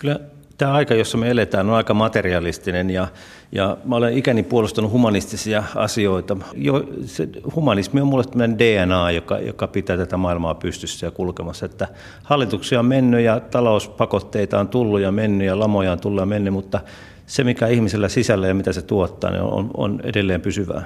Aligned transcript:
Kyllä 0.00 0.20
tämä 0.58 0.72
aika, 0.72 0.94
jossa 0.94 1.18
me 1.18 1.30
eletään, 1.30 1.68
on 1.68 1.74
aika 1.74 1.94
materialistinen 1.94 2.90
ja, 2.90 3.08
ja 3.52 3.76
mä 3.84 3.96
olen 3.96 4.18
ikäni 4.18 4.42
puolustanut 4.42 4.90
humanistisia 4.90 5.64
asioita. 5.74 6.36
Jo, 6.54 6.84
se, 7.04 7.28
humanismi 7.54 8.00
on 8.00 8.06
mulle 8.06 8.24
tämmöinen 8.24 8.58
DNA, 8.58 9.10
joka, 9.10 9.38
joka 9.38 9.66
pitää 9.66 9.96
tätä 9.96 10.16
maailmaa 10.16 10.54
pystyssä 10.54 11.06
ja 11.06 11.10
kulkemassa. 11.10 11.66
Että 11.66 11.88
hallituksia 12.22 12.78
on 12.78 12.86
mennyt 12.86 13.20
ja 13.20 13.40
talouspakotteita 13.40 14.60
on 14.60 14.68
tullut 14.68 15.00
ja 15.00 15.12
mennyt 15.12 15.46
ja 15.46 15.58
lamoja 15.58 15.92
on 15.92 16.00
tullut 16.00 16.20
ja 16.20 16.26
mennyt, 16.26 16.54
mutta 16.54 16.80
se 17.26 17.44
mikä 17.44 17.66
ihmisellä 17.66 18.08
sisällä 18.08 18.46
ja 18.46 18.54
mitä 18.54 18.72
se 18.72 18.82
tuottaa, 18.82 19.30
niin 19.30 19.42
on, 19.42 19.70
on 19.76 20.00
edelleen 20.04 20.40
pysyvää. 20.40 20.84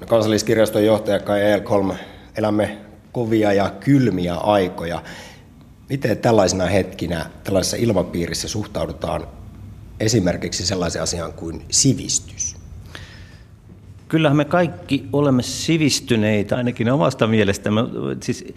No, 0.00 0.06
kansalliskirjaston 0.06 0.84
johtaja 0.84 1.20
Kai 1.20 1.42
Elkolm, 1.42 1.92
elämme 2.36 2.78
kovia 3.12 3.52
ja 3.52 3.70
kylmiä 3.80 4.34
aikoja. 4.34 5.02
Miten 5.88 6.18
tällaisina 6.18 6.66
hetkinä, 6.66 7.26
tällaisessa 7.44 7.76
ilmapiirissä 7.76 8.48
suhtaudutaan 8.48 9.26
esimerkiksi 10.00 10.66
sellaisen 10.66 11.02
asian 11.02 11.32
kuin 11.32 11.62
sivistys? 11.70 12.56
Kyllähän 14.08 14.36
me 14.36 14.44
kaikki 14.44 15.06
olemme 15.12 15.42
sivistyneitä, 15.42 16.56
ainakin 16.56 16.90
omasta 16.90 17.26
mielestämme. 17.26 17.80
Siis 18.22 18.54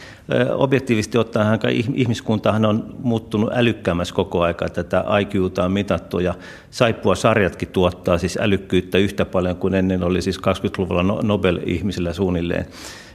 objektiivisesti 0.56 1.18
ottaen 1.18 1.60
ihmiskuntahan 1.94 2.66
on 2.66 2.96
muuttunut 3.00 3.50
älykkäämmässä 3.54 4.16
koko 4.16 4.42
aika. 4.42 4.70
Tätä 4.70 5.04
IQta 5.20 5.64
on 5.64 5.72
mitattu 5.72 6.20
ja 6.20 6.34
saippua 6.72 7.16
sarjatkin 7.16 7.68
tuottaa 7.68 8.18
siis 8.18 8.38
älykkyyttä 8.42 8.98
yhtä 8.98 9.26
paljon 9.26 9.56
kuin 9.56 9.74
ennen 9.74 10.04
oli 10.04 10.22
siis 10.22 10.38
20-luvulla 10.38 11.04
no-, 11.04 11.22
Nobel-ihmisillä 11.24 12.14
suunnilleen. 12.14 12.66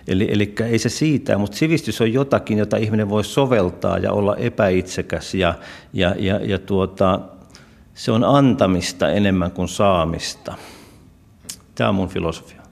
Eli, 0.07 0.29
eli 0.33 0.55
ei 0.65 0.79
se 0.79 0.89
siitä, 0.89 1.39
mutta 1.39 1.57
sivistys 1.57 2.01
on 2.01 2.13
jotakin, 2.13 2.59
jota 2.59 2.77
ihminen 2.77 3.09
voi 3.09 3.25
soveltaa 3.25 3.99
ja 3.99 4.13
olla 4.13 4.37
epäitsekäs 4.37 5.35
ja, 5.35 5.55
ja, 5.93 6.15
ja, 6.19 6.41
ja 6.43 6.59
tuota, 6.59 7.21
se 7.95 8.13
on 8.13 8.25
antamista 8.25 9.11
enemmän 9.11 9.51
kuin 9.51 9.69
saamista. 9.69 10.55
Tämä 11.75 11.89
on 11.89 11.95
mun 11.95 12.09
filosofia. 12.09 12.63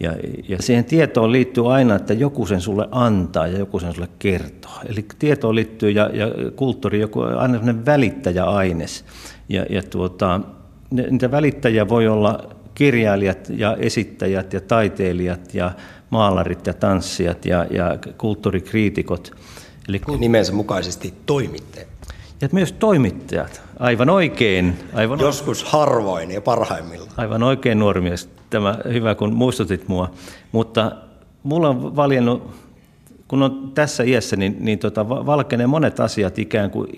Ja, 0.00 0.12
ja 0.48 0.62
siihen 0.62 0.84
tietoon 0.84 1.32
liittyy 1.32 1.74
aina, 1.74 1.94
että 1.94 2.14
joku 2.14 2.46
sen 2.46 2.60
sulle 2.60 2.88
antaa 2.90 3.46
ja 3.46 3.58
joku 3.58 3.80
sen 3.80 3.94
sulle 3.94 4.08
kertoo. 4.18 4.72
Eli 4.86 5.06
tietoon 5.18 5.54
liittyy 5.54 5.90
ja, 5.90 6.10
ja 6.12 6.26
kulttuuri, 6.56 7.00
joku, 7.00 7.20
aina 7.20 7.58
sellainen 7.58 7.86
välittäjäaines. 7.86 9.04
Ja, 9.48 9.66
ja 9.70 9.82
tuota, 9.82 10.40
niitä 10.90 11.30
välittäjiä 11.30 11.88
voi 11.88 12.08
olla 12.08 12.54
kirjailijat 12.74 13.48
ja 13.48 13.76
esittäjät 13.76 14.52
ja 14.52 14.60
taiteilijat 14.60 15.54
ja 15.54 15.72
maalarit 16.10 16.66
ja 16.66 16.74
tanssijat 16.74 17.44
ja, 17.44 17.66
ja 17.70 17.98
kulttuurikriitikot. 18.18 19.36
Eli 19.88 20.00
nimensä 20.18 20.52
mukaisesti 20.52 21.14
toimittajat. 21.26 21.88
Ja 22.40 22.48
myös 22.52 22.72
toimittajat, 22.72 23.62
aivan 23.78 24.10
oikein. 24.10 24.76
Aivan 24.94 25.20
Joskus 25.20 25.64
harvoin 25.64 26.30
ja 26.30 26.40
parhaimmillaan. 26.40 27.12
Aivan 27.16 27.42
oikein 27.42 27.78
nuori 27.78 28.00
mies, 28.00 28.28
tämä 28.50 28.78
hyvä 28.92 29.14
kun 29.14 29.34
muistutit 29.34 29.88
mua. 29.88 30.10
Mutta 30.52 30.92
mulla 31.42 31.68
on 31.68 31.96
valjennut, 31.96 32.50
kun 33.32 33.42
on 33.42 33.72
tässä 33.74 34.02
iässä, 34.02 34.36
niin, 34.36 34.56
niin 34.60 34.78
tota, 34.78 35.08
valkenee 35.08 35.66
monet 35.66 36.00
asiat 36.00 36.38
ikään 36.38 36.70
kuin 36.70 36.88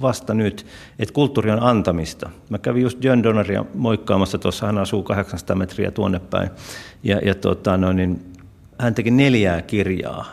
vasta 0.00 0.34
nyt, 0.34 0.66
että 0.98 1.12
kulttuuri 1.12 1.50
on 1.50 1.62
antamista. 1.62 2.30
Mä 2.50 2.58
kävin 2.58 2.82
just 2.82 3.04
John 3.04 3.22
Donneria 3.22 3.64
moikkaamassa, 3.74 4.38
tuossa 4.38 4.66
hän 4.66 4.78
asuu 4.78 5.02
800 5.02 5.56
metriä 5.56 5.90
tuonne 5.90 6.18
päin. 6.18 6.50
Ja, 7.02 7.18
ja 7.24 7.34
tota, 7.34 7.76
no, 7.76 7.92
niin, 7.92 8.32
hän 8.78 8.94
teki 8.94 9.10
neljää 9.10 9.62
kirjaa. 9.62 10.26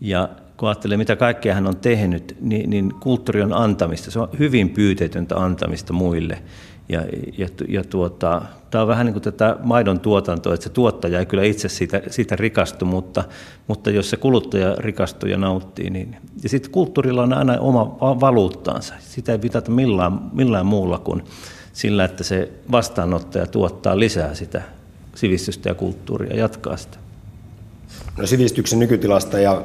Ja 0.00 0.28
kun 0.56 0.68
ajattelee, 0.68 0.96
mitä 0.96 1.16
kaikkea 1.16 1.54
hän 1.54 1.66
on 1.66 1.76
tehnyt, 1.76 2.36
niin, 2.40 2.70
niin 2.70 2.94
kulttuuri 3.00 3.42
on 3.42 3.52
antamista. 3.52 4.10
Se 4.10 4.18
on 4.18 4.28
hyvin 4.38 4.70
pyyteetöntä 4.70 5.36
antamista 5.36 5.92
muille. 5.92 6.42
Ja, 6.88 7.02
ja, 7.38 7.48
ja 7.68 7.84
tuota, 7.84 8.42
tämä 8.70 8.82
on 8.82 8.88
vähän 8.88 9.06
niin 9.06 9.12
kuin 9.12 9.22
tätä 9.22 9.56
maidon 9.62 10.00
tuotantoa, 10.00 10.54
että 10.54 10.64
se 10.64 10.70
tuottaja 10.70 11.18
ei 11.18 11.26
kyllä 11.26 11.42
itse 11.42 11.68
siitä, 11.68 12.02
siitä 12.10 12.36
rikastu, 12.36 12.84
mutta, 12.84 13.24
mutta 13.66 13.90
jos 13.90 14.10
se 14.10 14.16
kuluttaja 14.16 14.74
rikastuu 14.78 15.28
ja 15.28 15.38
nauttii, 15.38 15.90
niin... 15.90 16.16
Ja 16.42 16.48
sitten 16.48 16.72
kulttuurilla 16.72 17.22
on 17.22 17.32
aina 17.32 17.60
oma 17.60 17.96
valuuttaansa. 18.00 18.94
Sitä 18.98 19.32
ei 19.32 19.38
pitää 19.38 19.62
millään, 19.68 20.20
millään 20.32 20.66
muulla 20.66 20.98
kuin 20.98 21.22
sillä, 21.72 22.04
että 22.04 22.24
se 22.24 22.52
vastaanottaja 22.72 23.46
tuottaa 23.46 23.98
lisää 23.98 24.34
sitä 24.34 24.62
sivistystä 25.14 25.68
ja 25.68 25.74
kulttuuria 25.74 26.30
ja 26.30 26.38
jatkaa 26.38 26.76
sitä. 26.76 26.98
No 28.18 28.26
sivistyksen 28.26 28.78
nykytilasta 28.78 29.38
ja 29.38 29.62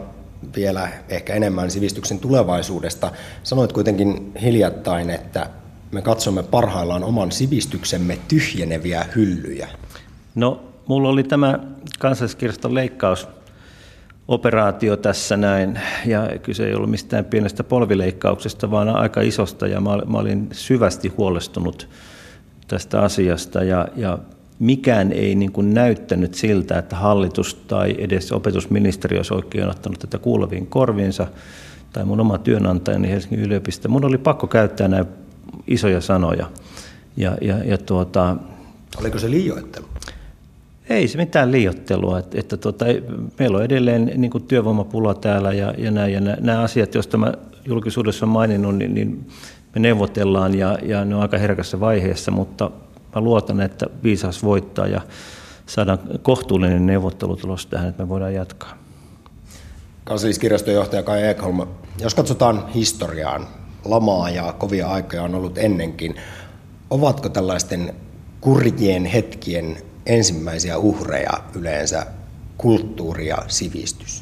vielä 0.55 0.89
ehkä 1.09 1.33
enemmän 1.33 1.71
sivistyksen 1.71 2.19
tulevaisuudesta. 2.19 3.11
Sanoit 3.43 3.73
kuitenkin 3.73 4.31
hiljattain, 4.41 5.09
että 5.09 5.49
me 5.91 6.01
katsomme 6.01 6.43
parhaillaan 6.43 7.03
oman 7.03 7.31
sivistyksemme 7.31 8.19
tyhjeneviä 8.27 9.05
hyllyjä. 9.15 9.67
No, 10.35 10.63
mulla 10.87 11.09
oli 11.09 11.23
tämä 11.23 11.59
kansalliskirjaston 11.99 12.75
leikkaus 12.75 13.27
operaatio 14.27 14.97
tässä 14.97 15.37
näin, 15.37 15.79
ja 16.05 16.29
kyse 16.43 16.67
ei 16.67 16.73
ollut 16.73 16.89
mistään 16.89 17.25
pienestä 17.25 17.63
polvileikkauksesta, 17.63 18.71
vaan 18.71 18.89
aika 18.89 19.21
isosta, 19.21 19.67
ja 19.67 19.81
mä 19.81 20.17
olin 20.17 20.49
syvästi 20.51 21.07
huolestunut 21.07 21.89
tästä 22.67 23.01
asiasta, 23.01 23.63
ja, 23.63 23.87
ja 23.95 24.17
mikään 24.59 25.11
ei 25.11 25.35
niin 25.35 25.51
kuin 25.51 25.73
näyttänyt 25.73 26.33
siltä, 26.33 26.77
että 26.77 26.95
hallitus 26.95 27.55
tai 27.55 27.95
edes 27.97 28.31
opetusministeriö 28.31 29.19
olisi 29.19 29.33
oikein 29.33 29.69
ottanut 29.69 29.99
tätä 29.99 30.17
kuuleviin 30.17 30.67
korviinsa, 30.67 31.27
tai 31.93 32.05
mun 32.05 32.19
oma 32.19 32.37
työnantajani 32.37 33.09
Helsingin 33.09 33.39
yliopisto. 33.39 33.89
Mun 33.89 34.05
oli 34.05 34.17
pakko 34.17 34.47
käyttää 34.47 34.87
näin 34.87 35.05
isoja 35.67 36.01
sanoja. 36.01 36.49
Ja, 37.17 37.37
ja, 37.41 37.57
ja 37.63 37.77
tuota, 37.77 38.35
Oliko 38.99 39.19
se 39.19 39.31
liioittelu? 39.31 39.85
Ei 40.89 41.07
se 41.07 41.17
mitään 41.17 41.51
liiottelua. 41.51 42.19
Että, 42.19 42.39
että 42.39 42.57
tuota, 42.57 42.85
meillä 43.39 43.57
on 43.57 43.63
edelleen 43.63 44.11
niin 44.15 44.31
kuin 44.31 44.43
työvoimapula 44.43 45.13
täällä 45.13 45.53
ja, 45.53 45.73
ja, 45.77 45.91
nämä, 45.91 46.07
ja 46.07 46.21
nämä 46.21 46.61
asiat, 46.61 46.95
joista 46.95 47.17
mä 47.17 47.33
julkisuudessa 47.65 48.25
olen 48.25 48.33
maininnut, 48.33 48.75
niin, 48.75 48.93
niin 48.93 49.27
me 49.75 49.81
neuvotellaan 49.81 50.57
ja, 50.57 50.77
ja 50.83 51.05
ne 51.05 51.15
on 51.15 51.21
aika 51.21 51.37
herkässä 51.37 51.79
vaiheessa, 51.79 52.31
mutta 52.31 52.71
mä 53.15 53.21
luotan, 53.21 53.61
että 53.61 53.85
viisas 54.03 54.43
voittaa 54.43 54.87
ja 54.87 55.01
saadaan 55.65 55.99
kohtuullinen 56.21 56.85
neuvottelutulos 56.85 57.65
tähän, 57.65 57.89
että 57.89 58.03
me 58.03 58.09
voidaan 58.09 58.33
jatkaa. 58.33 58.77
Kansalliskirjaston 60.03 60.73
johtaja 60.73 61.03
Kai 61.03 61.27
Ekholm, 61.27 61.67
jos 62.01 62.15
katsotaan 62.15 62.67
historiaan, 62.67 63.47
lamaa 63.85 64.29
ja 64.29 64.53
kovia 64.53 64.87
aikoja 64.87 65.23
on 65.23 65.35
ollut 65.35 65.57
ennenkin. 65.57 66.15
Ovatko 66.89 67.29
tällaisten 67.29 67.95
kurjien 68.41 69.05
hetkien 69.05 69.77
ensimmäisiä 70.05 70.77
uhreja 70.77 71.31
yleensä 71.55 72.05
kulttuuri 72.57 73.27
ja 73.27 73.37
sivistys? 73.47 74.21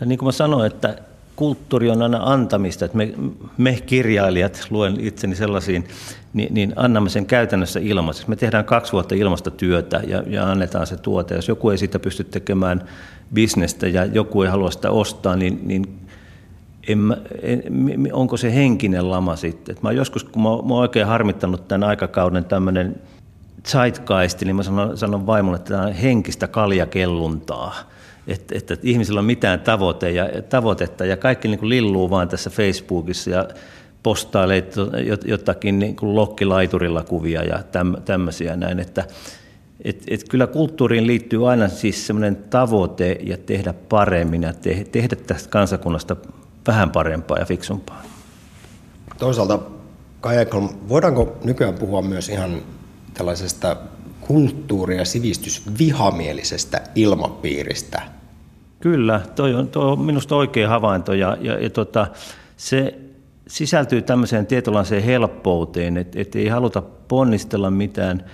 Ja 0.00 0.06
niin 0.06 0.18
kuin 0.18 0.26
mä 0.26 0.32
sanoin, 0.32 0.72
että 0.72 0.98
kulttuuri 1.36 1.90
on 1.90 2.02
aina 2.02 2.20
antamista, 2.22 2.84
että 2.84 2.96
me, 2.96 3.14
me 3.58 3.78
kirjailijat, 3.86 4.66
luen 4.70 5.00
itseni 5.00 5.36
sellaisiin, 5.36 5.88
niin, 6.32 6.54
niin 6.54 6.72
annamme 6.76 7.10
sen 7.10 7.26
käytännössä 7.26 7.80
ilmaiseksi. 7.80 8.30
Me 8.30 8.36
tehdään 8.36 8.64
kaksi 8.64 8.92
vuotta 8.92 9.14
ilmasta 9.14 9.50
työtä 9.50 10.00
ja, 10.06 10.22
ja 10.26 10.50
annetaan 10.50 10.86
se 10.86 10.96
tuote. 10.96 11.34
Jos 11.34 11.48
joku 11.48 11.70
ei 11.70 11.78
siitä 11.78 11.98
pysty 11.98 12.24
tekemään 12.24 12.88
bisnestä 13.34 13.88
ja 13.88 14.04
joku 14.04 14.42
ei 14.42 14.50
halua 14.50 14.70
sitä 14.70 14.90
ostaa, 14.90 15.36
niin, 15.36 15.60
niin 15.62 16.07
en 16.88 16.98
mä, 16.98 17.16
en, 17.42 17.62
onko 18.12 18.36
se 18.36 18.54
henkinen 18.54 19.10
lama 19.10 19.36
sitten. 19.36 19.76
Et 19.76 19.82
mä 19.82 19.92
joskus, 19.92 20.24
kun 20.24 20.42
mä, 20.42 20.48
mä 20.48 20.74
oon 20.74 20.82
oikein 20.82 21.06
harmittanut 21.06 21.68
tämän 21.68 21.88
aikakauden 21.88 22.44
tämmöinen 22.44 23.00
zeitgeist, 23.66 24.42
niin 24.42 24.56
mä 24.56 24.62
sanon, 24.62 24.98
sanon 24.98 25.26
vaimolle, 25.26 25.56
että 25.56 25.74
tämä 25.74 25.86
on 25.86 25.92
henkistä 25.92 26.48
kaljakelluntaa 26.48 27.74
että, 28.28 28.58
että, 28.58 28.76
ihmisillä 28.82 29.18
on 29.18 29.24
mitään 29.24 29.60
tavoite 29.60 30.10
ja, 30.10 30.28
tavoitetta 30.48 31.04
ja 31.04 31.16
kaikki 31.16 31.48
niin 31.48 31.58
kuin 31.58 31.68
lilluu 31.68 32.10
vaan 32.10 32.28
tässä 32.28 32.50
Facebookissa 32.50 33.30
ja 33.30 33.48
postailee 34.02 34.68
jotakin 35.24 35.78
niin 35.78 35.96
kuin 35.96 36.14
lokkilaiturilla 36.14 37.02
kuvia 37.02 37.44
ja 37.44 37.62
täm, 37.72 37.94
tämmöisiä 38.04 38.56
näin, 38.56 38.80
että 38.80 39.04
et, 39.84 40.02
et 40.08 40.28
kyllä 40.28 40.46
kulttuuriin 40.46 41.06
liittyy 41.06 41.50
aina 41.50 41.68
siis 41.68 42.06
semmoinen 42.06 42.36
tavoite 42.36 43.18
ja 43.22 43.36
tehdä 43.36 43.74
paremmin 43.88 44.42
ja 44.42 44.52
te, 44.52 44.86
tehdä 44.92 45.16
tästä 45.16 45.50
kansakunnasta 45.50 46.16
vähän 46.68 46.90
parempaa 46.90 47.38
ja 47.38 47.44
fiksumpaa. 47.44 48.02
Toisaalta 49.18 49.58
Kajakon, 50.20 50.70
voidaanko 50.88 51.36
nykyään 51.44 51.74
puhua 51.74 52.02
myös 52.02 52.28
ihan 52.28 52.62
tällaisesta 53.14 53.76
kulttuuri- 54.20 54.96
ja 54.96 55.04
sivistysvihamielisestä 55.04 56.80
ilmapiiristä 56.94 58.02
Kyllä, 58.80 59.20
toi 59.34 59.54
on, 59.54 59.68
toi 59.68 59.92
on 59.92 60.00
minusta 60.00 60.36
oikea 60.36 60.68
havainto 60.68 61.12
ja, 61.12 61.36
ja, 61.40 61.58
ja 61.58 61.70
tota, 61.70 62.06
se 62.56 62.98
sisältyy 63.46 64.02
tämmöiseen 64.02 64.46
tietynlaiseen 64.46 65.02
helppouteen, 65.02 65.96
että 65.96 66.20
et 66.20 66.36
ei 66.36 66.48
haluta 66.48 66.82
ponnistella 66.82 67.70
mitään 67.70 68.24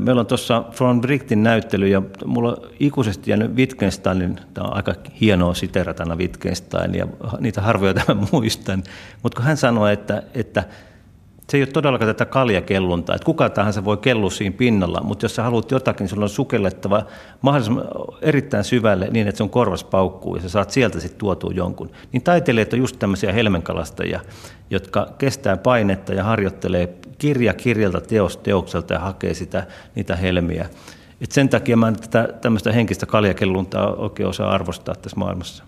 Meillä 0.00 0.20
on 0.20 0.26
tuossa 0.26 0.64
From 0.70 1.00
Brichtin 1.00 1.42
näyttely 1.42 1.88
ja 1.88 2.02
mulla 2.24 2.48
on 2.48 2.56
ikuisesti 2.80 3.30
jäänyt 3.30 3.56
Wittgensteinin, 3.56 4.40
tämä 4.54 4.66
on 4.66 4.76
aika 4.76 4.94
hienoa 5.20 5.54
siteratana 5.54 6.16
Wittgenstein 6.16 6.94
ja 6.94 7.06
niitä 7.40 7.60
harvoja 7.60 7.94
tämän 8.06 8.26
muistan, 8.32 8.82
mutta 9.22 9.36
kun 9.36 9.44
hän 9.44 9.56
sanoi, 9.56 9.92
että, 9.92 10.22
että 10.34 10.64
se 11.50 11.56
ei 11.56 11.62
ole 11.62 11.66
todellakaan 11.66 12.08
tätä 12.08 12.24
kaljakelluntaa, 12.24 13.16
että 13.16 13.26
kuka 13.26 13.50
tahansa 13.50 13.84
voi 13.84 13.96
kellua 13.96 14.30
siinä 14.30 14.56
pinnalla, 14.58 15.00
mutta 15.00 15.24
jos 15.24 15.34
sä 15.34 15.42
haluat 15.42 15.70
jotakin, 15.70 16.08
sulla 16.08 16.24
on 16.24 16.28
sukellettava 16.28 17.02
mahdollisimman 17.40 17.84
erittäin 18.22 18.64
syvälle 18.64 19.08
niin, 19.10 19.28
että 19.28 19.36
se 19.36 19.42
on 19.42 19.50
korvas 19.50 19.84
paukkuu 19.84 20.36
ja 20.36 20.42
sä 20.42 20.48
saat 20.48 20.70
sieltä 20.70 21.00
sitten 21.00 21.18
tuotua 21.18 21.50
jonkun. 21.54 21.90
Niin 22.12 22.22
taiteilijat 22.22 22.72
on 22.72 22.78
just 22.78 22.98
tämmöisiä 22.98 23.32
helmenkalastajia, 23.32 24.20
jotka 24.70 25.08
kestää 25.18 25.56
painetta 25.56 26.14
ja 26.14 26.24
harjoittelee 26.24 26.94
kirja 27.18 27.54
kirjalta, 27.54 28.00
teos 28.00 28.36
teokselta 28.36 28.94
ja 28.94 29.00
hakee 29.00 29.34
sitä, 29.34 29.66
niitä 29.94 30.16
helmiä. 30.16 30.68
Et 31.20 31.32
sen 31.32 31.48
takia 31.48 31.76
mä 31.76 31.88
en 31.88 31.96
tätä 31.96 32.28
tämmöistä 32.40 32.72
henkistä 32.72 33.06
kaljakelluntaa 33.06 33.94
oikein 33.94 34.28
osaa 34.28 34.50
arvostaa 34.50 34.94
tässä 34.94 35.16
maailmassa. 35.16 35.64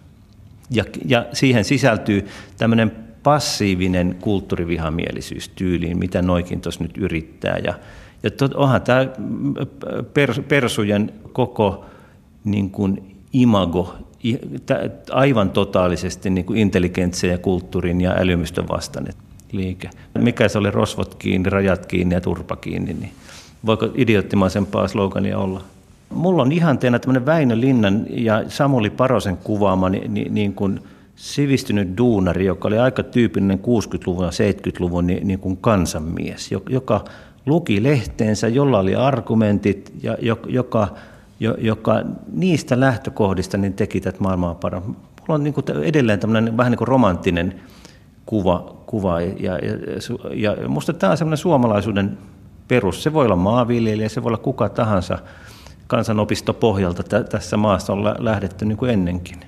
Ja, 0.71 0.85
ja 1.05 1.27
siihen 1.33 1.65
sisältyy 1.65 2.27
tämmöinen 2.59 2.93
passiivinen 3.23 4.17
kulttuurivihamielisyys 4.21 5.49
tyyliin, 5.49 5.99
mitä 5.99 6.23
noikin 6.23 6.61
tuossa 6.61 6.83
nyt 6.83 6.99
yrittää. 6.99 7.59
Ja, 7.65 7.75
ja 8.23 8.31
tot, 8.31 8.55
onhan 8.55 8.83
tämä 8.83 9.07
pers, 10.15 10.41
persujen 10.49 11.13
koko 11.33 11.85
niin 12.45 12.71
kuin 12.71 13.17
imago 13.33 13.95
aivan 15.11 15.51
totaalisesti 15.51 16.31
niin 16.31 16.45
kuin 16.45 16.71
ja 17.31 17.39
kulttuurin 17.39 18.01
ja 18.01 18.15
älymystön 18.19 18.69
vastainen 18.69 19.15
liike. 19.53 19.91
Mikä 20.19 20.49
se 20.49 20.59
oli 20.59 20.71
rosvot 20.71 21.15
kiinni, 21.15 21.51
rajat 21.51 21.87
kiinni 21.87 22.15
ja 22.15 22.21
turpa 22.21 22.57
kiinni, 22.57 22.95
niin 22.95 23.13
voiko 23.67 23.89
idioottimaisempaa 23.95 24.89
slogania 24.89 25.39
olla? 25.39 25.61
Mulla 26.15 26.43
on 26.43 26.53
ihanteena 26.53 26.99
tämmöinen 26.99 27.27
Väinö 27.27 27.61
Linnan 27.61 28.07
ja 28.11 28.45
Samuli 28.49 28.91
Parosen 28.91 29.37
kuvaama 29.37 29.89
niin, 29.89 30.35
niin 30.35 30.55
kuin 30.55 30.81
sivistynyt 31.17 31.99
duunari, 31.99 32.47
joka 32.47 32.69
oli 32.69 32.79
aika 32.79 33.03
tyypillinen 33.03 33.59
60-luvun 33.59 34.25
ja 34.25 34.31
70-luvun 34.31 35.07
niin, 35.07 35.27
niin 35.27 35.39
kuin 35.39 35.57
kansanmies, 35.57 36.53
joka 36.71 37.05
luki 37.47 37.83
lehteensä, 37.83 38.49
jolla 38.49 38.79
oli 38.79 38.95
argumentit 38.95 39.93
ja 40.03 40.17
joka, 40.49 40.89
joka 41.59 42.03
niistä 42.33 42.81
lähtökohdista 42.81 43.57
niin 43.57 43.73
teki 43.73 44.01
tätä 44.01 44.19
maailmaa 44.21 44.55
paremmin. 44.55 44.97
Mulla 45.21 45.35
on 45.35 45.45
niin 45.45 45.55
kuin 45.55 45.65
edelleen 45.83 46.21
tämmöinen 46.21 46.57
vähän 46.57 46.71
niin 46.71 46.79
kuin 46.79 46.89
romanttinen 46.89 47.61
kuva, 48.27 48.78
kuva 48.89 49.21
ja, 49.21 49.31
ja, 49.39 49.59
ja, 50.35 50.69
musta 50.69 50.93
tämä 50.93 51.11
on 51.11 51.17
semmoinen 51.19 51.39
suomalaisuuden 51.39 52.19
perus. 52.69 53.03
Se 53.03 53.13
voi 53.13 53.25
olla 53.25 53.37
maanviljelijä, 53.37 54.09
se 54.09 54.23
voi 54.23 54.29
olla 54.29 54.39
kuka 54.39 54.69
tahansa 54.69 55.19
kansanopistopohjalta 55.87 57.23
tässä 57.23 57.57
maassa 57.57 57.93
on 57.93 58.05
lähdetty 58.19 58.65
niin 58.65 58.79
kuin 58.79 58.91
ennenkin. 58.91 59.41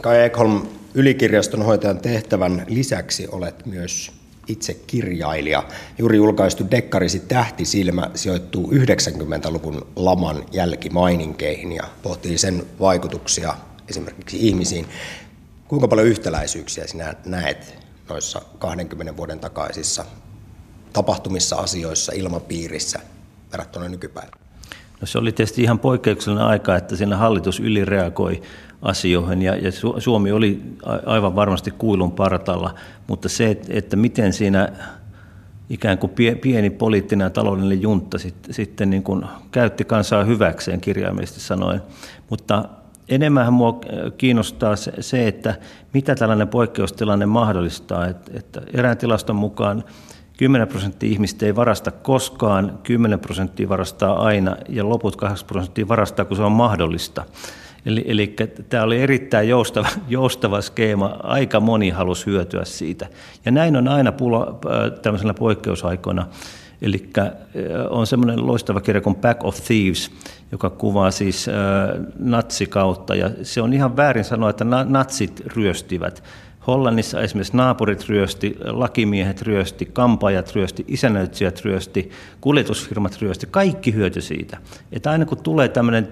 Kai 0.00 0.24
Ekholm, 0.24 0.62
ylikirjaston 0.94 1.64
hoitajan 1.64 1.98
tehtävän 1.98 2.64
lisäksi 2.68 3.28
olet 3.32 3.66
myös 3.66 4.12
itse 4.48 4.74
kirjailija. 4.86 5.64
Juuri 5.98 6.16
julkaistu 6.16 6.66
dekkarisi 6.70 7.20
Tähtisilmä 7.20 8.10
sijoittuu 8.14 8.70
90-luvun 8.70 9.86
laman 9.96 10.44
jälkimaininkeihin 10.52 11.72
ja 11.72 11.84
pohtii 12.02 12.38
sen 12.38 12.62
vaikutuksia 12.80 13.54
esimerkiksi 13.88 14.48
ihmisiin. 14.48 14.86
Kuinka 15.68 15.88
paljon 15.88 16.06
yhtäläisyyksiä 16.06 16.86
sinä 16.86 17.14
näet 17.26 17.87
noissa 18.08 18.42
20 18.58 19.16
vuoden 19.16 19.40
takaisissa 19.40 20.04
tapahtumissa, 20.92 21.56
asioissa, 21.56 22.12
ilmapiirissä 22.14 23.00
verrattuna 23.52 23.88
nykypäivään? 23.88 24.38
No 25.00 25.06
se 25.06 25.18
oli 25.18 25.32
tietysti 25.32 25.62
ihan 25.62 25.78
poikkeuksellinen 25.78 26.46
aika, 26.46 26.76
että 26.76 26.96
siinä 26.96 27.16
hallitus 27.16 27.60
ylireagoi 27.60 28.42
asioihin 28.82 29.42
ja, 29.42 29.56
ja 29.56 29.70
Suomi 29.98 30.32
oli 30.32 30.62
aivan 31.06 31.36
varmasti 31.36 31.70
kuilun 31.70 32.12
partalla, 32.12 32.74
mutta 33.06 33.28
se, 33.28 33.60
että 33.68 33.96
miten 33.96 34.32
siinä 34.32 34.68
ikään 35.70 35.98
kuin 35.98 36.12
pieni 36.40 36.70
poliittinen 36.70 37.24
ja 37.26 37.30
taloudellinen 37.30 37.82
juntta 37.82 38.18
sitten, 38.18 38.54
sitten 38.54 38.90
niin 38.90 39.02
kuin 39.02 39.24
käytti 39.50 39.84
kansaa 39.84 40.24
hyväkseen 40.24 40.80
kirjaimellisesti 40.80 41.40
sanoen, 41.40 41.82
mutta 42.30 42.64
enemmän 43.08 43.52
mua 43.52 43.80
kiinnostaa 44.18 44.76
se, 45.00 45.28
että 45.28 45.54
mitä 45.94 46.14
tällainen 46.14 46.48
poikkeustilanne 46.48 47.26
mahdollistaa. 47.26 48.06
Että 48.06 48.62
erään 48.74 48.96
tilaston 48.96 49.36
mukaan 49.36 49.84
10 50.38 50.68
prosenttia 50.68 51.10
ihmistä 51.10 51.46
ei 51.46 51.56
varasta 51.56 51.90
koskaan, 51.90 52.78
10 52.82 53.18
prosenttia 53.18 53.68
varastaa 53.68 54.22
aina 54.22 54.56
ja 54.68 54.88
loput 54.88 55.16
8 55.16 55.46
prosenttia 55.46 55.88
varastaa, 55.88 56.24
kun 56.24 56.36
se 56.36 56.42
on 56.42 56.52
mahdollista. 56.52 57.24
Eli, 57.86 58.04
eli 58.06 58.36
tämä 58.68 58.82
oli 58.82 59.02
erittäin 59.02 59.48
joustava, 59.48 59.88
joustava 60.08 60.60
skeema, 60.60 61.16
aika 61.22 61.60
moni 61.60 61.90
halusi 61.90 62.26
hyötyä 62.26 62.64
siitä. 62.64 63.06
Ja 63.44 63.52
näin 63.52 63.76
on 63.76 63.88
aina 63.88 64.12
pulo, 64.12 64.60
tämmöisenä 65.02 65.34
poikkeusaikoina. 65.34 66.26
Eli 66.82 67.10
on 67.90 68.06
semmoinen 68.06 68.46
loistava 68.46 68.80
kirja 68.80 69.00
kuin 69.00 69.16
Back 69.16 69.44
of 69.44 69.60
Thieves, 69.66 70.10
joka 70.52 70.70
kuvaa 70.70 71.10
siis 71.10 71.46
natsikautta. 72.18 73.14
Ja 73.14 73.30
se 73.42 73.62
on 73.62 73.72
ihan 73.72 73.96
väärin 73.96 74.24
sanoa, 74.24 74.50
että 74.50 74.64
natsit 74.88 75.42
ryöstivät. 75.46 76.22
Hollannissa 76.66 77.20
esimerkiksi 77.20 77.56
naapurit 77.56 78.08
ryösti, 78.08 78.56
lakimiehet 78.64 79.42
ryösti, 79.42 79.86
kampajat 79.92 80.54
ryösti, 80.54 80.84
isännöitsijät 80.88 81.60
ryösti, 81.64 82.10
kuljetusfirmat 82.40 83.18
ryösti, 83.20 83.46
kaikki 83.50 83.94
hyöty 83.94 84.20
siitä. 84.20 84.56
Että 84.92 85.10
aina 85.10 85.26
kun 85.26 85.42
tulee 85.42 85.68
tämmöinen 85.68 86.08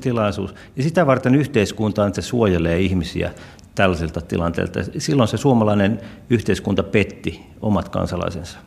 tilaisuus, 0.00 0.54
niin 0.76 0.84
sitä 0.84 1.06
varten 1.06 1.34
yhteiskunta 1.34 2.06
että 2.06 2.20
se 2.20 2.28
suojelee 2.28 2.80
ihmisiä 2.80 3.32
tällaisilta 3.74 4.20
tilanteilta. 4.20 4.80
Silloin 4.98 5.28
se 5.28 5.36
suomalainen 5.36 6.00
yhteiskunta 6.30 6.82
petti 6.82 7.40
omat 7.60 7.88
kansalaisensa. 7.88 8.58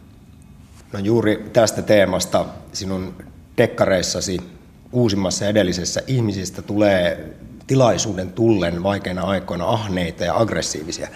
No 0.93 0.99
juuri 0.99 1.49
tästä 1.53 1.81
teemasta 1.81 2.45
sinun 2.73 3.13
dekkareissasi 3.57 4.37
uusimmassa 4.91 5.47
edellisessä 5.47 6.01
ihmisistä 6.07 6.61
tulee 6.61 7.33
tilaisuuden 7.67 8.31
tullen 8.31 8.83
vaikeina 8.83 9.21
aikoina 9.21 9.65
ahneita 9.65 10.23
ja 10.23 10.37
aggressiivisia. 10.37 11.07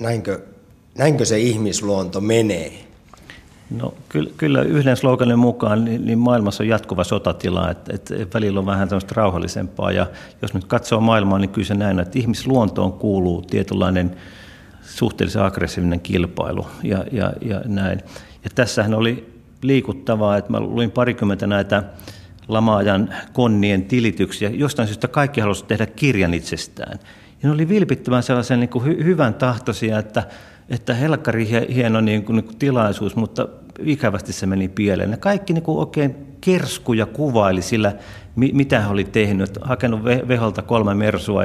Näinkö, 0.00 0.42
näinkö 0.98 1.24
se 1.24 1.38
ihmisluonto 1.38 2.20
menee? 2.20 2.72
No, 3.70 3.94
kyllä, 4.08 4.30
kyllä 4.36 4.62
yhden 4.62 4.96
sloganin 4.96 5.38
mukaan 5.38 5.84
niin, 5.84 6.06
niin 6.06 6.18
maailmassa 6.18 6.62
on 6.62 6.68
jatkuva 6.68 7.04
sotatila, 7.04 7.70
että, 7.70 7.94
että 7.94 8.14
välillä 8.34 8.60
on 8.60 8.66
vähän 8.66 8.88
tämmöistä 8.88 9.14
rauhallisempaa. 9.16 9.92
Ja 9.92 10.06
jos 10.42 10.54
nyt 10.54 10.64
katsoo 10.64 11.00
maailmaa, 11.00 11.38
niin 11.38 11.50
kyllä 11.50 11.66
se 11.66 11.74
näin, 11.74 12.00
että 12.00 12.18
ihmisluontoon 12.18 12.92
kuuluu 12.92 13.42
tietynlainen 13.42 14.16
suhteellisen 14.82 15.42
aggressiivinen 15.42 16.00
kilpailu 16.00 16.66
ja, 16.82 17.04
ja, 17.12 17.32
ja 17.40 17.60
näin. 17.64 18.00
Ja 18.44 18.50
tässähän 18.54 18.94
oli 18.94 19.34
liikuttavaa, 19.62 20.36
että 20.36 20.50
mä 20.50 20.60
luin 20.60 20.90
parikymmentä 20.90 21.46
näitä 21.46 21.82
lamaajan 22.48 23.14
konnien 23.32 23.84
tilityksiä. 23.84 24.50
Jostain 24.50 24.88
syystä 24.88 25.08
kaikki 25.08 25.40
halusivat 25.40 25.68
tehdä 25.68 25.86
kirjan 25.86 26.34
itsestään. 26.34 26.98
Ja 27.42 27.48
ne 27.48 27.50
oli 27.50 27.68
vilpittömän 27.68 28.22
sellaisen 28.22 28.60
niin 28.60 28.70
kuin 28.70 28.84
hy- 28.84 29.04
hyvän 29.04 29.34
tahtoisia, 29.34 29.98
että, 29.98 30.22
että 30.68 30.94
helkkari 30.94 31.48
hieno 31.74 32.00
niin 32.00 32.24
kuin, 32.24 32.36
niin 32.36 32.44
kuin 32.44 32.58
tilaisuus, 32.58 33.16
mutta 33.16 33.48
ikävästi 33.78 34.32
se 34.32 34.46
meni 34.46 34.68
pieleen. 34.68 35.10
Ne 35.10 35.16
kaikki 35.16 35.52
niin 35.52 35.62
kuin 35.62 35.78
oikein 35.78 36.16
kerskuja 36.40 37.06
kuvaili 37.06 37.62
sillä, 37.62 37.92
mitä 38.36 38.80
he 38.80 38.88
oli 38.88 39.04
tehnyt. 39.04 39.58
Hakenut 39.62 40.04
veholta 40.04 40.62
kolme 40.62 40.94
mersua, 40.94 41.42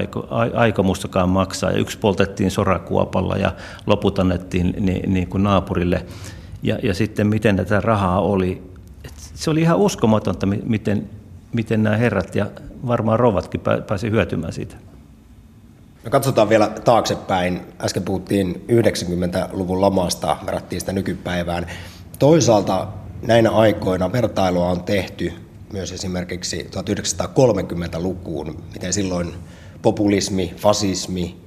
aikomustakaan 0.53 1.29
maksaa, 1.29 1.71
ja 1.71 1.77
yksi 1.77 1.97
poltettiin 1.97 2.51
sorakuopalla 2.51 3.37
ja 3.37 3.51
loput 3.85 4.19
annettiin 4.19 4.75
niin, 4.79 5.13
niin 5.13 5.27
kuin 5.27 5.43
naapurille. 5.43 6.05
Ja, 6.63 6.77
ja 6.83 6.93
sitten 6.93 7.27
miten 7.27 7.55
tätä 7.55 7.81
rahaa 7.81 8.21
oli 8.21 8.69
se 9.39 9.49
oli 9.49 9.61
ihan 9.61 9.77
uskomatonta, 9.77 10.45
miten, 10.45 11.09
miten 11.53 11.83
nämä 11.83 11.97
herrat 11.97 12.35
ja 12.35 12.45
varmaan 12.87 13.19
rovatkin 13.19 13.61
pääsi 13.87 14.11
hyötymään 14.11 14.53
siitä. 14.53 14.75
No 16.03 16.09
katsotaan 16.11 16.49
vielä 16.49 16.67
taaksepäin. 16.67 17.61
Äsken 17.81 18.03
puhuttiin 18.03 18.65
90-luvun 18.71 19.81
lamasta, 19.81 20.37
verrattiin 20.45 20.79
sitä 20.79 20.93
nykypäivään. 20.93 21.67
Toisaalta 22.19 22.87
näinä 23.27 23.51
aikoina 23.51 24.11
vertailua 24.11 24.69
on 24.69 24.83
tehty 24.83 25.33
myös 25.73 25.91
esimerkiksi 25.91 26.69
1930-lukuun, 26.75 28.63
miten 28.73 28.93
silloin 28.93 29.33
populismi, 29.81 30.53
fasismi, 30.57 31.37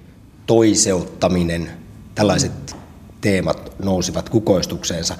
toiseuttaminen, 0.47 1.71
tällaiset 2.15 2.77
teemat 3.23 3.73
nousivat 3.85 4.29
kukoistukseensa 4.29 5.17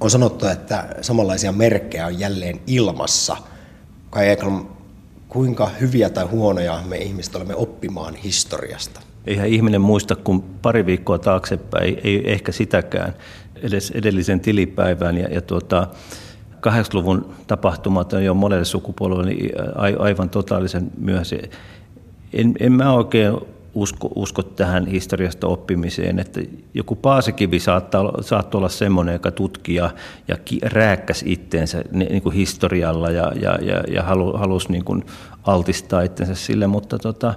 on 0.00 0.10
sanottu, 0.10 0.46
että 0.46 0.96
samanlaisia 1.00 1.52
merkkejä 1.52 2.06
on 2.06 2.18
jälleen 2.18 2.60
ilmassa. 2.66 3.36
Kai 4.10 4.28
Ekholm, 4.28 4.66
kuinka 5.28 5.70
hyviä 5.80 6.10
tai 6.10 6.24
huonoja 6.24 6.82
me 6.88 6.96
ihmiset 6.96 7.36
olemme 7.36 7.54
oppimaan 7.54 8.14
historiasta? 8.14 9.00
Eihän 9.26 9.48
ihminen 9.48 9.80
muista 9.80 10.16
kuin 10.16 10.42
pari 10.42 10.86
viikkoa 10.86 11.18
taaksepäin, 11.18 12.00
ei 12.04 12.32
ehkä 12.32 12.52
sitäkään, 12.52 13.14
edes 13.62 13.90
edellisen 13.90 14.40
tilipäivään. 14.40 15.18
Ja, 15.18 15.28
ja 15.28 15.40
tuota, 15.40 15.88
80-luvun 16.56 17.34
tapahtumat 17.46 18.12
on 18.12 18.24
jo 18.24 18.34
monelle 18.34 18.64
sukupolvelle 18.64 19.24
niin 19.24 19.50
aivan 19.98 20.30
totaalisen 20.30 20.90
myöhäisiä. 20.98 21.48
En, 22.32 22.54
en 22.60 22.72
mä 22.72 22.92
oikein 22.92 23.34
usko, 23.76 24.10
usko 24.14 24.42
tähän 24.42 24.86
historiasta 24.86 25.46
oppimiseen, 25.46 26.18
että 26.18 26.40
joku 26.74 26.94
Paasikivi 26.96 27.60
saattaa, 27.60 28.12
saattaa 28.22 28.58
olla 28.58 28.68
semmoinen, 28.68 29.12
joka 29.12 29.30
tutkii 29.30 29.74
ja, 29.74 29.90
rääkkäsi 30.62 31.32
itteensä 31.32 31.84
niin 31.92 32.22
kuin 32.22 32.34
historialla 32.34 33.10
ja, 33.10 33.32
ja, 33.40 33.58
ja, 33.62 33.82
ja 33.88 34.02
halu, 34.02 34.36
halusi 34.36 34.72
niin 34.72 34.84
kuin 34.84 35.04
altistaa 35.44 36.02
itsensä 36.02 36.34
sille, 36.34 36.66
mutta 36.66 36.98
tota, 36.98 37.34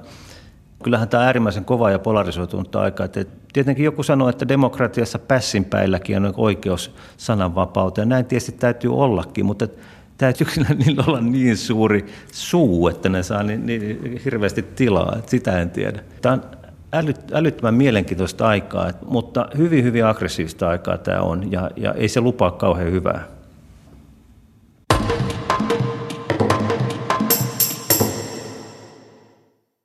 kyllähän 0.84 1.10
tämä 1.10 1.22
on 1.22 1.28
äärimmäisen 1.28 1.66
kova 1.66 1.92
ja 1.92 2.00
polarisoitunut 2.00 2.76
aika. 2.76 3.04
Että 3.04 3.26
tietenkin 3.54 3.86
joku 3.86 4.04
sanoo, 4.04 4.30
että 4.30 4.48
demokratiassa 4.48 5.20
pässinpäilläkin 5.20 6.26
on 6.26 6.34
oikeus 6.38 6.96
sananvapauteen. 7.18 8.10
Näin 8.10 8.26
tietysti 8.26 8.52
täytyy 8.52 8.96
ollakin, 8.96 9.46
mutta 9.46 9.68
täytyy 10.20 10.48
kyllä 10.54 10.70
niillä 10.70 11.04
olla 11.08 11.22
niin 11.22 11.58
suuri 11.58 12.06
suu, 12.32 12.88
että 12.88 13.10
ne 13.10 13.24
saa 13.24 13.44
niin, 13.44 13.66
niin 13.66 14.22
hirveästi 14.26 14.62
tilaa. 14.62 15.16
Että 15.18 15.32
sitä 15.32 15.62
en 15.62 15.70
tiedä. 15.70 16.04
Tämä 16.22 16.34
on 16.34 16.42
älyt, 16.94 17.32
älyttömän 17.34 17.74
mielenkiintoista 17.74 18.48
aikaa, 18.48 18.92
mutta 19.06 19.48
hyvin, 19.58 19.84
hyvin 19.84 20.06
aggressiivista 20.06 20.70
aikaa 20.70 20.98
tämä 20.98 21.22
on 21.22 21.52
ja, 21.52 21.72
ja 21.76 21.94
ei 21.94 22.08
se 22.08 22.22
lupaa 22.22 22.52
kauhean 22.52 22.92
hyvää. 22.92 23.39